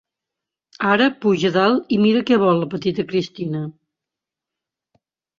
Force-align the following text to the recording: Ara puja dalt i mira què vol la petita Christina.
Ara 0.91 1.09
puja 1.25 1.49
dalt 1.57 1.91
i 1.97 1.99
mira 2.05 2.23
què 2.29 2.39
vol 2.43 2.57
la 2.61 2.69
petita 2.71 3.05
Christina. 3.11 3.61